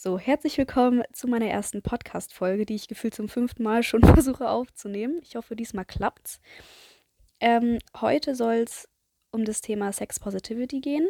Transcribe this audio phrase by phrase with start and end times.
[0.00, 4.48] So, herzlich willkommen zu meiner ersten Podcast-Folge, die ich gefühlt zum fünften Mal schon versuche
[4.48, 5.18] aufzunehmen.
[5.24, 6.38] Ich hoffe, diesmal klappt's.
[7.40, 8.88] Ähm, heute soll es
[9.32, 11.08] um das Thema Sex Positivity gehen.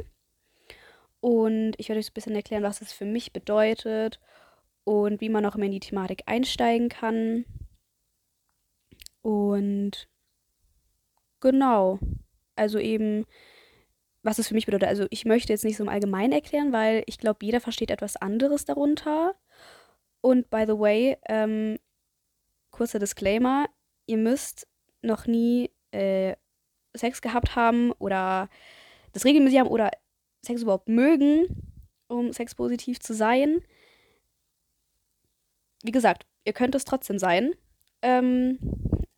[1.20, 4.20] Und ich werde euch ein bisschen erklären, was es für mich bedeutet
[4.84, 7.44] und wie man auch immer in die Thematik einsteigen kann.
[9.20, 10.08] Und
[11.40, 11.98] genau,
[12.56, 13.26] also eben
[14.28, 14.90] was es für mich bedeutet.
[14.90, 18.16] Also ich möchte jetzt nicht so im Allgemeinen erklären, weil ich glaube, jeder versteht etwas
[18.16, 19.34] anderes darunter.
[20.20, 21.78] Und by the way, ähm,
[22.70, 23.66] kurzer Disclaimer,
[24.04, 24.68] ihr müsst
[25.00, 26.36] noch nie äh,
[26.94, 28.50] Sex gehabt haben oder
[29.12, 29.90] das regelmäßig haben oder
[30.42, 31.46] Sex überhaupt mögen,
[32.08, 33.62] um sexpositiv zu sein.
[35.82, 37.54] Wie gesagt, ihr könnt es trotzdem sein.
[38.02, 38.58] Ähm,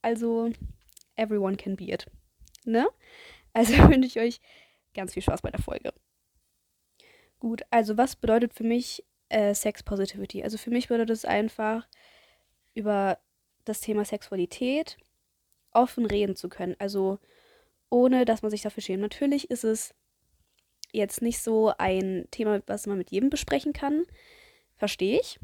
[0.02, 0.50] also,
[1.16, 2.06] everyone can be it.
[2.64, 2.88] Ne?
[3.52, 4.40] Also wünsche ich euch
[4.94, 5.92] ganz viel Spaß bei der Folge.
[7.38, 10.42] Gut, also was bedeutet für mich äh, Sex Positivity?
[10.42, 11.86] Also für mich bedeutet es einfach,
[12.74, 13.18] über
[13.64, 14.96] das Thema Sexualität
[15.72, 16.76] offen reden zu können.
[16.78, 17.18] Also
[17.88, 19.02] ohne, dass man sich dafür schämt.
[19.02, 19.94] Natürlich ist es
[20.92, 24.04] jetzt nicht so ein Thema, was man mit jedem besprechen kann.
[24.76, 25.38] Verstehe ich.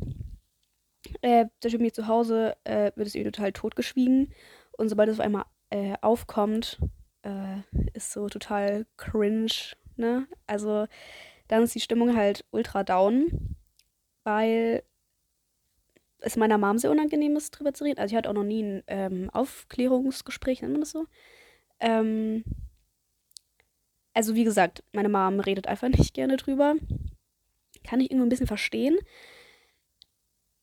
[1.23, 1.47] Äh,
[1.79, 4.33] mir zu Hause äh, wird es irgendwie total totgeschwiegen.
[4.73, 6.79] Und sobald es auf einmal äh, aufkommt,
[7.27, 10.27] äh, ist so total cringe, ne?
[10.47, 10.87] Also
[11.49, 13.57] dann ist die Stimmung halt ultra down,
[14.25, 14.83] weil
[16.21, 18.01] es meiner Mom sehr unangenehm ist, drüber zu reden.
[18.01, 21.07] Also ich hatte auch noch nie ein ähm, Aufklärungsgespräch, nennt man das so.
[21.81, 22.45] Ähm,
[24.15, 26.75] also wie gesagt, meine Mom redet einfach nicht gerne drüber.
[27.85, 28.99] Kann ich irgendwie ein bisschen verstehen.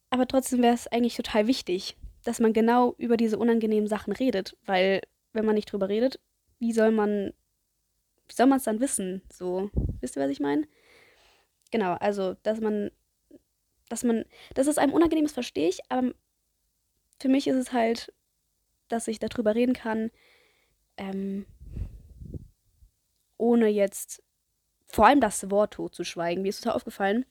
[0.10, 4.58] Aber trotzdem wäre es eigentlich total wichtig, dass man genau über diese unangenehmen Sachen redet,
[4.66, 5.02] weil
[5.34, 6.20] wenn man nicht drüber redet,
[6.64, 7.34] wie soll man,
[8.30, 9.22] wie soll man es dann wissen?
[9.30, 9.70] So,
[10.00, 10.66] wisst ihr, was ich meine?
[11.72, 12.90] Genau, also, dass man,
[13.90, 16.14] dass man, dass es einem unangenehm ist, verstehe ich, aber
[17.20, 18.14] für mich ist es halt,
[18.88, 20.10] dass ich darüber reden kann,
[20.96, 21.46] ähm,
[23.38, 24.24] ohne jetzt
[24.88, 26.44] vor allem das Wort totzuschweigen.
[26.44, 27.26] Mir ist total aufgefallen,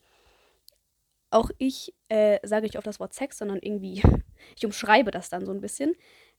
[1.31, 4.03] auch ich äh, sage nicht oft das Wort Sex, sondern irgendwie,
[4.56, 5.94] ich umschreibe das dann so ein bisschen.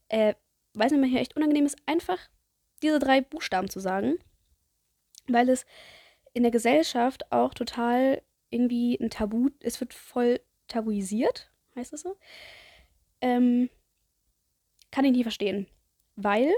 [0.10, 0.36] Äh,
[0.76, 2.20] weiß nicht, hier echt unangenehm ist, einfach
[2.84, 4.18] diese drei Buchstaben zu sagen,
[5.28, 5.66] weil es
[6.34, 12.18] in der Gesellschaft auch total irgendwie ein Tabu, es wird voll tabuisiert, heißt das so.
[13.22, 13.70] Ähm,
[14.92, 15.68] kann ich nicht verstehen,
[16.16, 16.54] weil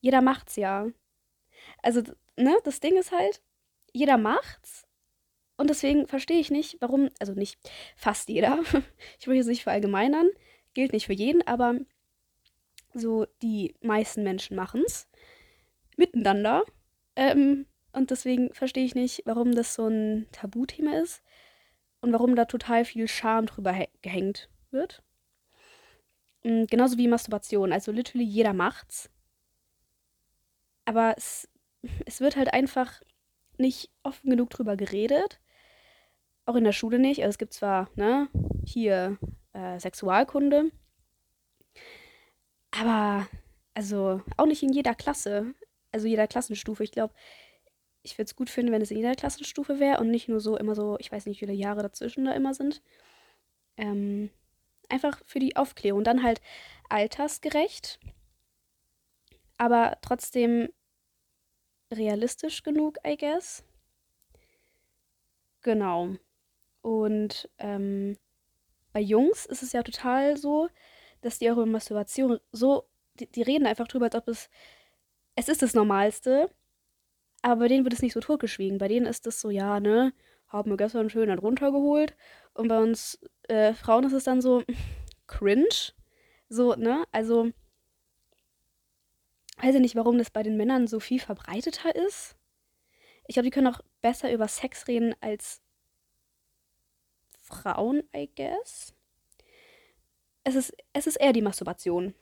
[0.00, 0.86] jeder macht's ja.
[1.82, 2.02] Also,
[2.36, 3.42] ne, das Ding ist halt,
[3.92, 4.86] jeder macht's
[5.56, 7.58] und deswegen verstehe ich nicht, warum, also nicht
[7.96, 8.60] fast jeder,
[9.18, 10.28] ich will jetzt nicht verallgemeinern,
[10.74, 11.76] gilt nicht für jeden, aber
[12.92, 15.08] so die meisten Menschen machen's
[15.96, 16.64] miteinander.
[17.16, 21.22] Ähm, und deswegen verstehe ich nicht, warum das so ein Tabuthema ist
[22.00, 25.02] und warum da total viel Scham drüber gehängt wird.
[26.42, 27.72] Und genauso wie Masturbation.
[27.72, 29.10] Also literally jeder macht's.
[30.84, 31.48] Aber es,
[32.04, 33.00] es wird halt einfach
[33.56, 35.40] nicht offen genug drüber geredet.
[36.46, 37.20] Auch in der Schule nicht.
[37.20, 38.28] Also es gibt zwar, ne,
[38.64, 39.18] hier
[39.52, 40.70] äh, Sexualkunde.
[42.72, 43.26] Aber,
[43.72, 45.54] also, auch nicht in jeder Klasse
[45.94, 46.84] also jeder Klassenstufe.
[46.84, 47.14] Ich glaube,
[48.02, 50.58] ich würde es gut finden, wenn es in jeder Klassenstufe wäre und nicht nur so
[50.58, 52.82] immer so, ich weiß nicht, wie viele Jahre dazwischen da immer sind.
[53.76, 54.30] Ähm,
[54.88, 56.04] einfach für die Aufklärung.
[56.04, 56.42] Dann halt
[56.90, 57.98] altersgerecht,
[59.56, 60.68] aber trotzdem
[61.90, 63.64] realistisch genug, I guess.
[65.62, 66.16] Genau.
[66.82, 68.18] Und ähm,
[68.92, 70.68] bei Jungs ist es ja total so,
[71.22, 72.84] dass die auch über Masturbation so,
[73.14, 74.50] die, die reden einfach drüber, als ob es
[75.36, 76.50] es ist das Normalste,
[77.42, 78.78] aber bei denen wird es nicht so totgeschwiegen.
[78.78, 80.12] Bei denen ist es so, ja, ne,
[80.48, 82.16] haben wir gestern schön dann runtergeholt.
[82.54, 83.18] Und bei uns
[83.48, 84.62] äh, Frauen ist es dann so
[85.26, 85.92] cringe.
[86.48, 87.04] So, ne?
[87.12, 87.50] Also,
[89.58, 92.36] weiß ich nicht, warum das bei den Männern so viel verbreiteter ist.
[93.26, 95.60] Ich glaube, die können auch besser über Sex reden als
[97.40, 98.94] Frauen, I guess.
[100.44, 102.14] Es ist, es ist eher die Masturbation.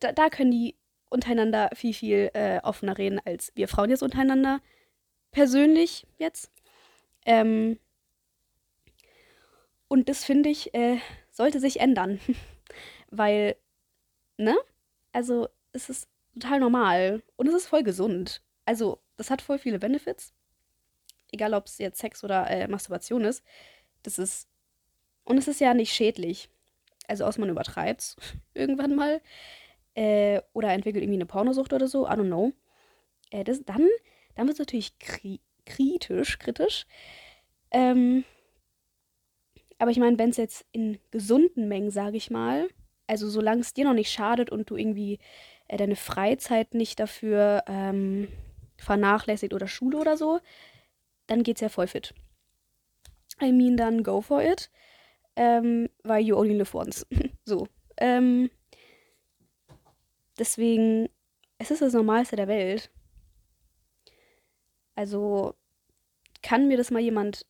[0.00, 0.76] Da, da können die
[1.16, 4.60] untereinander viel, viel äh, offener reden als wir Frauen jetzt untereinander.
[5.32, 6.52] Persönlich jetzt.
[7.24, 7.78] Ähm,
[9.88, 10.98] und das finde ich, äh,
[11.30, 12.20] sollte sich ändern.
[13.10, 13.56] Weil,
[14.36, 14.56] ne?
[15.12, 17.22] Also, es ist total normal.
[17.36, 18.42] Und es ist voll gesund.
[18.64, 20.34] Also, das hat voll viele Benefits.
[21.32, 23.44] Egal, ob es jetzt Sex oder äh, Masturbation ist.
[24.02, 24.48] Das ist.
[25.24, 26.48] Und es ist ja nicht schädlich.
[27.08, 28.16] Also, außer man übertreibt
[28.54, 29.20] irgendwann mal
[29.96, 32.52] äh, oder entwickelt irgendwie eine Pornosucht oder so, I don't know.
[33.30, 33.88] Äh, das, dann
[34.36, 36.86] dann wird es natürlich kri kritisch, kritisch.
[37.72, 38.24] Ähm,
[39.78, 42.68] Aber ich meine, wenn es jetzt in gesunden Mengen, sage ich mal,
[43.06, 45.18] also solange es dir noch nicht schadet und du irgendwie
[45.68, 48.28] äh, deine Freizeit nicht dafür ähm,
[48.78, 50.40] vernachlässigt oder Schule oder so,
[51.26, 52.14] dann geht's ja voll fit.
[53.42, 54.70] I mean, dann go for it.
[55.36, 57.06] Ähm, weil you only live once.
[57.44, 57.68] so.
[57.98, 58.50] Ähm,
[60.38, 61.08] deswegen,
[61.58, 62.90] es ist das Normalste der Welt.
[64.94, 65.54] Also,
[66.42, 67.46] kann mir das mal jemand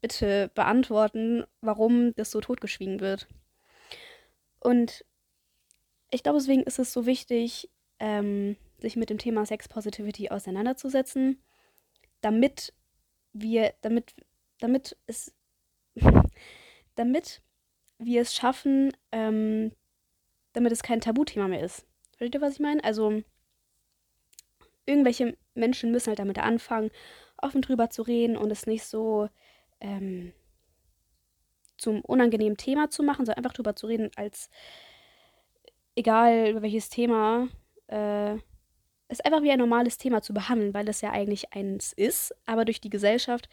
[0.00, 3.26] bitte beantworten, warum das so totgeschwiegen wird?
[4.60, 5.04] Und
[6.10, 11.42] ich glaube, deswegen ist es so wichtig, ähm, sich mit dem Thema Sex Positivity auseinanderzusetzen,
[12.20, 12.74] damit
[13.32, 14.14] wir, damit,
[14.60, 15.34] damit es,
[16.94, 17.42] damit
[17.98, 19.72] wir es schaffen, ähm,
[20.52, 21.86] damit es kein Tabuthema mehr ist.
[22.16, 22.82] Versteht ihr, was ich meine?
[22.84, 23.22] Also,
[24.86, 26.90] irgendwelche Menschen müssen halt damit anfangen,
[27.36, 29.28] offen drüber zu reden und es nicht so
[29.80, 30.32] ähm,
[31.76, 34.50] zum unangenehmen Thema zu machen, sondern einfach drüber zu reden, als
[35.96, 37.48] egal über welches Thema,
[37.88, 38.36] äh,
[39.08, 42.64] es einfach wie ein normales Thema zu behandeln, weil es ja eigentlich eins ist, aber
[42.64, 43.48] durch die Gesellschaft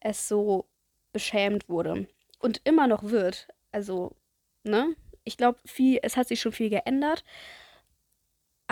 [0.00, 0.66] es so
[1.12, 2.06] beschämt wurde
[2.38, 3.48] und immer noch wird.
[3.72, 4.16] Also,
[4.64, 4.94] ne?
[5.24, 5.60] Ich glaube,
[6.02, 7.24] es hat sich schon viel geändert,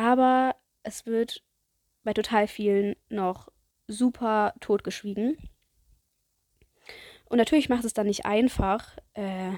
[0.00, 1.44] aber es wird
[2.04, 3.50] bei total vielen noch
[3.86, 5.36] super totgeschwiegen.
[7.26, 9.52] Und natürlich macht es dann nicht einfach, äh,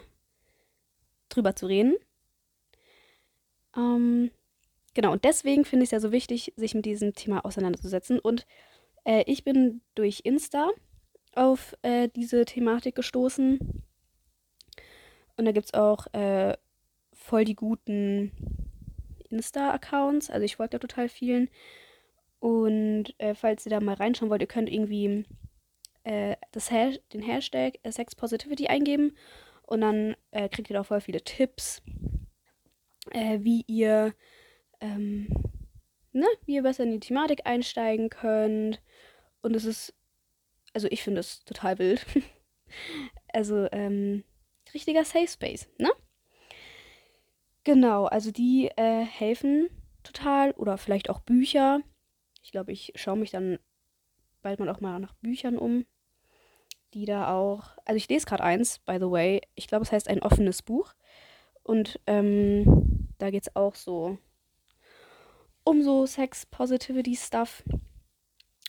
[1.29, 1.94] drüber zu reden.
[3.77, 4.33] Ähm,
[4.94, 8.19] genau, und deswegen finde ich es ja so wichtig, sich mit diesem Thema auseinanderzusetzen.
[8.19, 8.45] Und
[9.05, 10.71] äh, ich bin durch Insta
[11.37, 13.61] auf äh, diese Thematik gestoßen.
[15.37, 16.56] Und da gibt es auch äh,
[17.12, 18.51] voll die guten
[19.32, 20.31] Insta-Accounts.
[20.31, 21.49] Also ich folge da total vielen.
[22.40, 25.25] Und äh, falls ihr da mal reinschauen wollt, ihr könnt irgendwie
[26.05, 29.17] äh, das Has den Hashtag äh, Sex Positivity eingeben
[29.62, 31.82] und dann äh, kriegt ihr da voll viele Tipps,
[33.12, 34.12] äh, wie ihr
[34.81, 35.29] ähm,
[36.12, 38.81] ne, wie ihr besser in die Thematik einsteigen könnt.
[39.43, 39.94] Und es ist,
[40.73, 42.05] also ich finde es total wild.
[43.32, 44.25] also ähm,
[44.75, 45.90] richtiger Safe Space, ne?
[47.64, 49.69] Genau, also die äh, helfen
[50.03, 51.81] total oder vielleicht auch Bücher.
[52.43, 53.59] Ich glaube, ich schaue mich dann
[54.43, 55.87] bald mal auch mal nach Büchern um,
[56.94, 57.79] die da auch.
[57.85, 59.43] Also ich lese gerade eins, by the way.
[59.55, 60.94] Ich glaube, es heißt ein offenes Buch.
[61.62, 64.19] Und ähm, da geht es auch so
[65.64, 67.62] um so Sex Positivity Stuff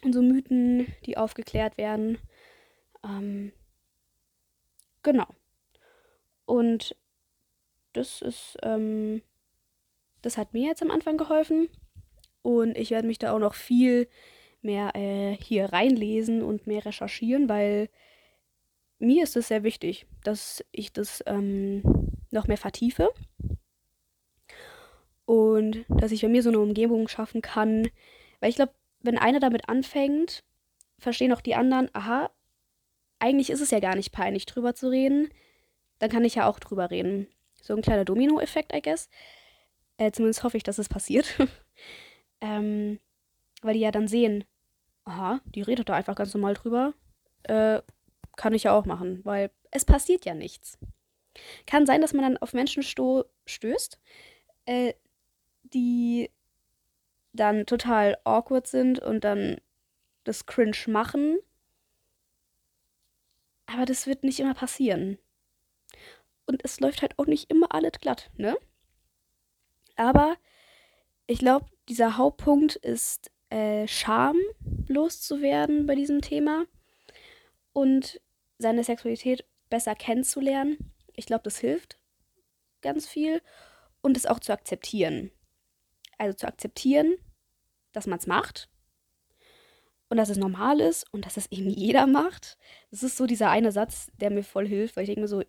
[0.04, 2.19] und so Mythen, die aufgeklärt werden.
[3.04, 3.51] Ähm,
[5.01, 5.28] genau.
[6.45, 6.95] Und
[7.94, 9.22] das ist, ähm,
[10.22, 11.69] das hat mir jetzt am Anfang geholfen.
[12.42, 14.07] Und ich werde mich da auch noch viel
[14.62, 17.90] mehr äh, hier reinlesen und mehr recherchieren, weil
[19.00, 21.81] mir ist es sehr wichtig, dass ich das ähm,
[22.31, 23.10] noch mehr vertiefe.
[25.25, 27.90] Und dass ich bei mir so eine Umgebung schaffen kann.
[28.40, 30.44] Weil ich glaube, wenn einer damit anfängt,
[31.00, 32.30] verstehen auch die anderen, aha,
[33.19, 35.30] eigentlich ist es ja gar nicht peinlich, drüber zu reden.
[36.00, 37.28] Dann kann ich ja auch drüber reden.
[37.63, 39.10] So ein kleiner Domino-Effekt, I guess.
[39.98, 41.38] Äh, zumindest hoffe ich, dass es passiert.
[42.42, 43.00] ähm,
[43.62, 44.44] weil die ja dann sehen,
[45.06, 46.94] aha, die redet da einfach ganz normal drüber.
[47.44, 47.81] Äh,
[48.36, 50.77] kann ich ja auch machen, weil es passiert ja nichts.
[51.65, 53.99] Kann sein, dass man dann auf Menschen stößt,
[54.66, 54.94] äh,
[55.64, 56.30] die
[57.31, 59.61] dann total awkward sind und dann
[60.26, 61.40] das cringe machen.
[63.68, 65.18] Aber das wird nicht immer passieren.
[66.45, 68.57] Und es läuft halt auch nicht immer alles glatt, ne?
[69.95, 70.38] Aber
[71.28, 74.35] ich glaube, dieser Hauptpunkt ist äh, Scham
[74.88, 76.66] loszuwerden bei diesem Thema
[77.71, 78.19] und
[78.57, 80.94] seine Sexualität besser kennenzulernen.
[81.16, 82.00] Ich glaube, das hilft
[82.81, 83.42] ganz viel
[84.02, 85.31] und es auch zu akzeptieren.
[86.18, 87.16] Also zu akzeptieren,
[87.92, 88.69] dass man es macht
[90.09, 92.57] und dass es normal ist und dass es eben jeder macht.
[92.92, 95.44] Das ist so dieser eine Satz, der mir voll hilft, weil ich denke mir so,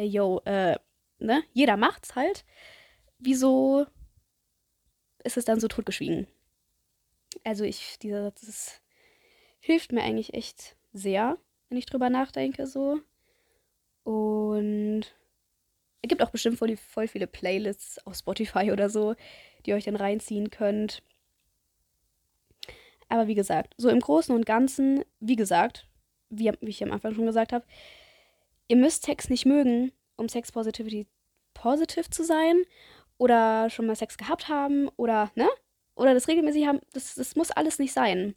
[0.00, 0.76] ey, yo, äh,
[1.18, 2.44] ne, jeder macht's halt.
[3.18, 3.86] Wieso
[5.22, 6.26] ist es dann so totgeschwiegen?
[7.44, 8.82] Also ich, dieser Satz, das
[9.60, 11.36] hilft mir eigentlich echt sehr,
[11.68, 13.00] wenn ich drüber nachdenke so.
[14.04, 15.02] Und
[16.00, 19.14] es gibt auch bestimmt voll, voll viele Playlists auf Spotify oder so,
[19.64, 21.02] die ihr euch dann reinziehen könnt.
[23.10, 25.86] Aber wie gesagt, so im Großen und Ganzen, wie gesagt,
[26.30, 27.66] wie, wie ich am Anfang schon gesagt habe,
[28.70, 31.08] ihr müsst Sex nicht mögen, um Sex Positivity
[31.54, 32.62] positiv zu sein
[33.18, 35.48] oder schon mal Sex gehabt haben oder, ne?
[35.96, 38.34] Oder das regelmäßig haben, das, das muss alles nicht sein.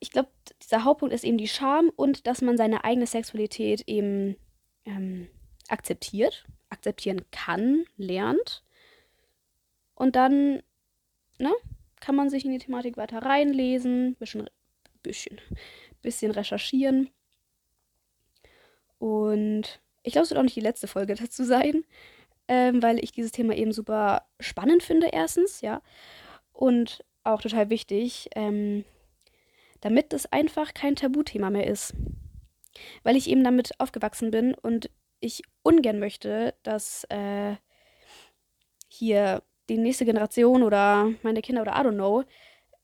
[0.00, 0.30] ich glaube,
[0.62, 4.36] dieser Hauptpunkt ist eben die Scham und dass man seine eigene Sexualität eben
[4.84, 5.28] ähm,
[5.68, 8.64] akzeptiert, akzeptieren kann, lernt.
[9.94, 10.62] Und dann,
[11.38, 11.52] ne,
[12.00, 14.50] kann man sich in die Thematik weiter reinlesen, bisschen,
[15.02, 15.40] bisschen,
[16.02, 17.10] bisschen recherchieren.
[19.00, 21.84] Und ich glaube, es wird auch nicht die letzte Folge dazu sein,
[22.46, 25.82] ähm, weil ich dieses Thema eben super spannend finde, erstens, ja.
[26.52, 28.84] Und auch total wichtig, ähm,
[29.80, 31.94] damit es einfach kein Tabuthema mehr ist.
[33.02, 37.56] Weil ich eben damit aufgewachsen bin und ich ungern möchte, dass äh,
[38.88, 42.24] hier die nächste Generation oder meine Kinder oder I don't know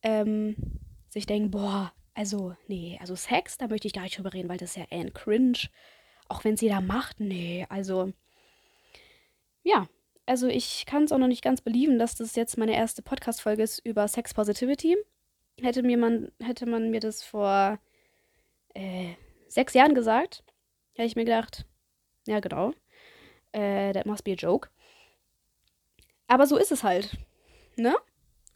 [0.02, 0.56] ähm,
[1.10, 4.56] sich denken, boah, also nee, also Sex, da möchte ich gar nicht drüber reden, weil
[4.56, 5.68] das ist ja ein cringe.
[6.28, 8.12] Auch wenn sie da macht, nee, also
[9.62, 9.88] ja,
[10.26, 13.62] also ich kann es auch noch nicht ganz belieben, dass das jetzt meine erste Podcast-Folge
[13.62, 14.96] ist über Sex Positivity.
[15.60, 17.78] Hätte, mir man, hätte man mir das vor
[18.74, 19.14] äh,
[19.48, 20.44] sechs Jahren gesagt,
[20.94, 21.64] hätte ich mir gedacht,
[22.26, 22.72] ja genau,
[23.52, 24.68] äh, that must be a joke.
[26.26, 27.16] Aber so ist es halt,
[27.76, 27.96] ne?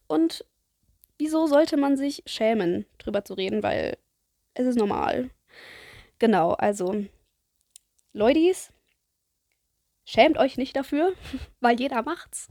[0.08, 0.44] Und
[1.18, 3.96] wieso sollte man sich schämen, drüber zu reden, weil
[4.54, 5.30] es ist normal.
[6.18, 7.04] Genau, also,
[8.12, 8.72] Leutis,
[10.04, 11.14] schämt euch nicht dafür,
[11.60, 12.48] weil jeder macht's.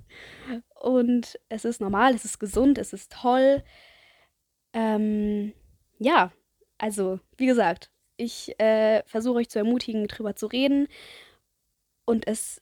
[0.75, 3.63] Und es ist normal, es ist gesund, es ist toll.
[4.73, 5.53] Ähm,
[5.97, 6.31] ja,
[6.77, 10.87] also, wie gesagt, ich äh, versuche euch zu ermutigen, drüber zu reden
[12.05, 12.61] und es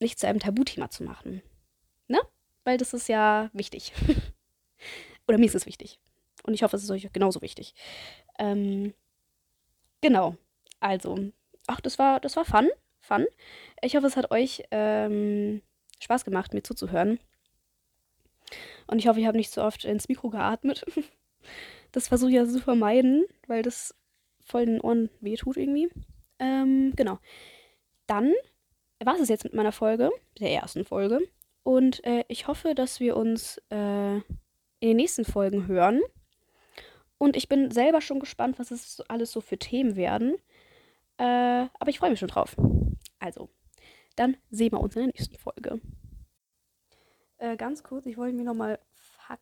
[0.00, 1.42] nicht zu einem Tabuthema zu machen.
[2.08, 2.20] Ne?
[2.64, 3.92] Weil das ist ja wichtig.
[5.28, 5.98] Oder mir ist es wichtig.
[6.44, 7.74] Und ich hoffe, es ist euch genauso wichtig.
[8.38, 8.94] Ähm,
[10.00, 10.36] genau.
[10.80, 11.30] Also,
[11.70, 12.68] ach, das war, das war fun.
[13.00, 13.26] Fun.
[13.82, 15.62] Ich hoffe, es hat euch ähm,
[16.00, 17.18] Spaß gemacht, mir zuzuhören.
[18.86, 20.84] Und ich hoffe, ich habe nicht so oft ins Mikro geatmet.
[21.92, 23.96] Das versuche ich ja zu vermeiden, weil das
[24.44, 25.88] voll den Ohren wehtut irgendwie.
[26.38, 27.18] Ähm, genau.
[28.06, 28.32] Dann
[29.02, 31.18] war es jetzt mit meiner Folge, der ersten Folge.
[31.64, 34.22] Und äh, ich hoffe, dass wir uns äh, in
[34.80, 36.00] den nächsten Folgen hören.
[37.18, 40.36] Und ich bin selber schon gespannt, was es alles so für Themen werden.
[41.20, 42.56] Äh, aber ich freue mich schon drauf.
[43.18, 43.50] Also,
[44.16, 45.78] dann sehen wir uns in der nächsten Folge.
[47.36, 48.78] Äh, ganz kurz, ich wollte mir nochmal.
[48.94, 49.40] Fuck.